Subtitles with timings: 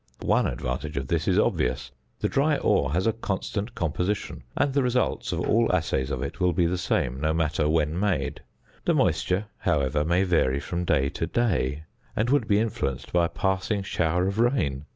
[0.25, 1.91] One advantage of this is obvious:
[2.21, 6.39] The dry ore has a constant composition, and the results of all assays of it
[6.39, 8.41] will be the same, no matter when made;
[8.83, 11.83] the moisture, however, may vary from day to day,
[12.15, 14.85] and would be influenced by a passing shower of rain.